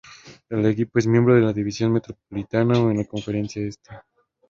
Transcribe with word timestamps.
El 0.49 0.65
equipo 0.65 0.97
es 0.97 1.05
miembro 1.05 1.35
de 1.35 1.41
la 1.41 1.53
división 1.53 1.93
metropolitano 1.93 2.89
en 2.89 2.97
la 2.97 3.05
conferencia 3.05 3.61
este. 3.61 3.91